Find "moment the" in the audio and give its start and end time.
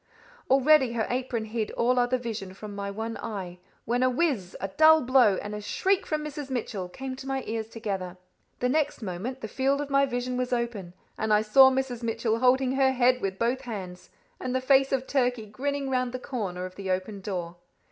9.03-9.47